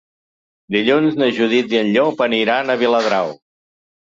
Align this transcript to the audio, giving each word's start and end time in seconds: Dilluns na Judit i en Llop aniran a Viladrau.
Dilluns 0.75 1.17
na 1.23 1.27
Judit 1.41 1.75
i 1.77 1.81
en 1.81 1.91
Llop 1.99 2.25
aniran 2.29 2.73
a 2.73 2.79
Viladrau. 2.85 3.35